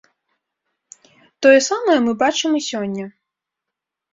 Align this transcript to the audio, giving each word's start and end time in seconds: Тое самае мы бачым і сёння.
Тое 1.47 1.59
самае 1.69 1.99
мы 2.07 2.11
бачым 2.25 2.51
і 2.61 2.65
сёння. 2.69 3.05